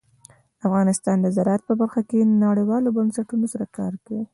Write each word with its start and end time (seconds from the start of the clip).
افغانستان 0.67 1.17
د 1.21 1.27
زراعت 1.35 1.61
په 1.67 1.73
برخه 1.81 2.01
کې 2.09 2.29
نړیوالو 2.45 2.93
بنسټونو 2.97 3.45
سره 3.53 3.65
کار 3.77 3.93
کوي. 4.05 4.25